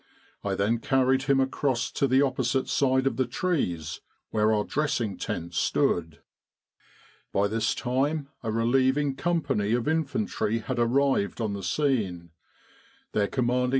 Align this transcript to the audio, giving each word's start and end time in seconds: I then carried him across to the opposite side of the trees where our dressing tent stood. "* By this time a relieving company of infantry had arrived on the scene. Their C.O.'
I 0.43 0.55
then 0.55 0.79
carried 0.79 1.21
him 1.25 1.39
across 1.39 1.91
to 1.91 2.07
the 2.07 2.23
opposite 2.23 2.67
side 2.67 3.05
of 3.05 3.17
the 3.17 3.27
trees 3.27 4.01
where 4.31 4.51
our 4.51 4.63
dressing 4.63 5.15
tent 5.15 5.53
stood. 5.53 6.23
"* 6.99 7.31
By 7.31 7.47
this 7.47 7.75
time 7.75 8.27
a 8.41 8.51
relieving 8.51 9.15
company 9.15 9.73
of 9.73 9.87
infantry 9.87 10.57
had 10.57 10.79
arrived 10.79 11.39
on 11.39 11.53
the 11.53 11.61
scene. 11.61 12.31
Their 13.11 13.29
C.O.' 13.31 13.69